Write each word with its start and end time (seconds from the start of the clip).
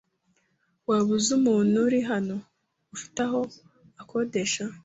Waba 0.87 1.09
uzi 1.17 1.29
umuntu 1.39 1.75
uri 1.87 1.99
hano 2.09 2.35
ufite 2.95 3.19
aho 3.27 3.39
akodesha? 4.01 4.63